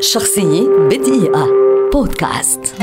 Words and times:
شخصية 0.00 0.68
بدقيقة. 0.90 1.46
بودكاست. 1.92 2.74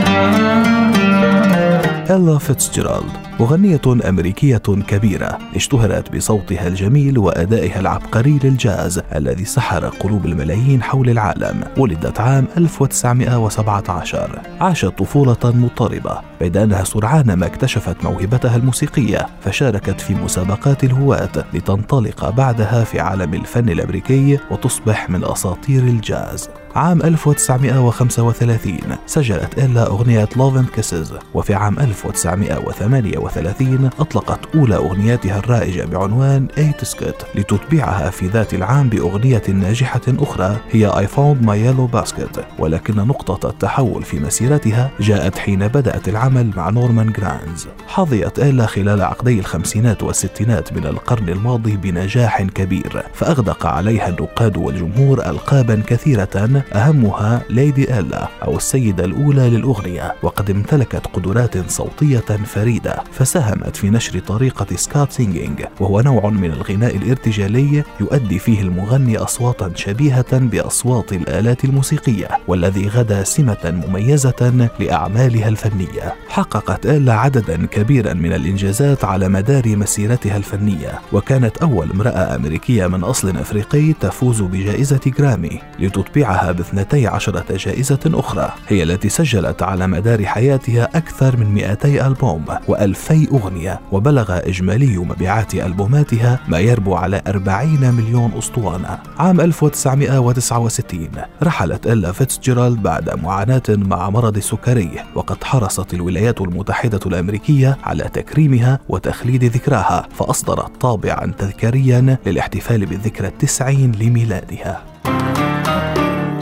إلا 2.10 2.38
فيتسجيرالد 2.38 3.12
مغنية 3.40 3.82
أمريكية 4.10 4.58
كبيرة 4.88 5.40
اشتهرت 5.56 6.16
بصوتها 6.16 6.68
الجميل 6.68 7.18
وأدائها 7.18 7.80
العبقري 7.80 8.40
للجاز 8.44 9.02
الذي 9.16 9.46
سحر 9.46 9.86
قلوب 9.86 10.26
الملايين 10.26 10.84
حول 10.84 11.10
العالم 11.10 11.64
ولدت 11.78 12.20
عام 12.20 12.48
1917 12.58 14.42
عاشت 14.62 14.86
طفولة 14.86 15.38
مضطربة. 15.44 16.22
بيد 16.40 16.58
أنها 16.58 16.84
سرعان 16.84 17.34
ما 17.34 17.46
اكتشفت 17.46 18.04
موهبتها 18.04 18.56
الموسيقية 18.56 19.28
فشاركت 19.42 20.02
في 20.02 20.16
مسابقات 20.16 20.84
الهواة 20.84 21.46
لتنطلق 21.54 22.30
بعدها 22.30 22.84
في 22.84 23.00
عالم 23.00 23.34
الفن 23.34 23.70
الأمريكي 23.70 24.40
وتصبح 24.52 25.10
من 25.10 25.24
أساطير 25.24 25.84
الجاز. 25.84 26.50
عام 26.76 27.02
1935 27.02 28.78
سجلت 29.06 29.58
إلا 29.58 29.88
أغنية 29.88 30.30
Love 30.36 30.53
and 30.53 30.66
Kisses 30.66 31.14
وفي 31.34 31.54
عام 31.54 31.80
1938 31.80 33.90
أطلقت 34.00 34.40
أولى 34.56 34.76
أغنياتها 34.76 35.40
الرائجة 35.40 35.86
بعنوان 35.86 36.48
A-Tisket 36.80 37.26
لتتبعها 37.36 38.10
في 38.10 38.28
ذات 38.28 38.54
العام 38.54 38.90
بأغنية 38.90 39.42
ناجحة 39.48 40.02
أخرى 40.08 40.58
هي 40.72 40.92
I 40.92 41.06
Found 41.16 41.46
My 41.46 41.58
Yellow 41.68 41.88
Basket. 42.02 42.40
ولكن 42.60 42.96
نقطة 42.96 43.50
التحول 43.50 44.04
في 44.04 44.20
مسيرتها 44.20 44.92
جاءت 45.00 45.38
حين 45.38 45.68
بدأت 45.68 46.08
العمل 46.08 46.52
مع 46.58 46.70
نورمان 46.70 47.12
جرانز. 47.12 47.68
حظيت 47.88 48.40
إلا 48.40 48.66
خلال 48.66 49.02
عقدي 49.02 49.40
الخمسينات 49.40 50.04
والستينات 50.04 50.74
من 50.74 50.86
القرن 50.86 51.30
الماضي 51.30 51.78
بنجاح 51.78 52.42
كبير 52.42 53.04
فأغدق 53.14 53.66
عليها 53.66 54.08
النقاد 54.08 54.58
والجمهور 54.58 55.30
ألقابا 55.30 55.84
كثيرة 55.88 56.63
أهمها 56.74 57.42
Lady 57.50 58.00
إلا 58.00 58.28
أو 58.44 58.58
السيدة 58.58 59.06
الأولى 59.06 59.50
للأغنية 59.50 60.16
وقد 60.24 60.50
امتلكت 60.50 61.08
قدرات 61.14 61.70
صوتية 61.72 62.20
فريدة 62.46 63.04
فساهمت 63.12 63.76
في 63.76 63.90
نشر 63.90 64.20
طريقة 64.20 64.76
scat 64.76 65.12
singing 65.12 65.66
وهو 65.80 66.02
نوع 66.02 66.30
من 66.30 66.52
الغناء 66.52 66.96
الارتجالي 66.96 67.84
يؤدي 68.00 68.40
فيه 68.40 68.62
المغني 68.62 69.18
أصواتا 69.18 69.72
شبيهة 69.76 70.38
بأصوات 70.38 71.14
الآلات 71.14 71.66
الموسيقية 71.66 72.28
والذي 72.48 72.88
غدا 72.88 73.24
سمة 73.24 73.84
مميزة 73.88 74.70
لأعمالها 74.80 75.50
الفنية. 75.50 76.14
حققت 76.30 76.86
إيلا 76.86 77.14
عددا 77.14 77.66
كبيرا 77.66 78.14
من 78.14 78.34
الإنجازات 78.34 79.06
على 79.06 79.30
مدار 79.30 79.76
مسيرتها 79.76 80.38
الفنية 80.38 81.00
وكانت 81.14 81.58
أول 81.58 81.92
امرأة 81.92 82.36
أمريكية 82.36 82.88
من 82.88 83.04
أصل 83.04 83.38
أفريقي 83.38 83.94
تفوز 83.94 84.42
بجائزة 84.42 85.02
جرامي 85.20 85.60
لتتبعها 85.80 86.52
باثنتي 86.54 87.08
عشرة 87.08 87.46
جائزة 87.56 88.00
أخرى. 88.06 88.54
هي 88.68 88.84
التي 88.84 89.10
سجلت 89.10 89.64
على 89.64 89.88
مدار 89.88 90.26
حياتها 90.26 90.90
أكثر 90.96 91.38
من 91.38 91.54
200 91.54 92.08
ألبوم 92.08 92.46
وألفي 92.68 93.28
أغنية 93.32 93.80
وبلغ 93.92 94.38
إجمالي 94.38 94.98
مبيعات 94.98 95.56
ألبوماتها 95.56 96.40
ما 96.48 96.60
يربو 96.60 96.96
على 96.96 97.22
40 97.28 97.94
مليون 97.94 98.32
أسطوانة. 98.38 99.00
عام 99.18 99.42
1969 99.42 101.10
رحلت 101.44 101.88
إلا 101.88 102.12
فيتسجيرالد 102.12 102.84
بعد 102.84 103.20
معاناة 103.24 103.64
مع 103.70 104.10
مرض 104.10 104.38
السكري 104.38 104.92
وقد 105.16 105.44
حرصت 105.44 105.94
الولايات 105.94 106.42
المتحدة 106.42 107.00
الأمريكية 107.06 107.78
على 107.84 108.04
تكريمها 108.04 108.80
وتخليد 108.90 109.44
ذكراها 109.44 110.08
فأصدرت 110.16 110.82
طابعا 110.82 111.34
تذكاريا 111.38 112.18
للاحتفال 112.26 112.86
بالذكرى 112.86 113.28
التسعين 113.28 113.92
لميلادها. 113.92 114.93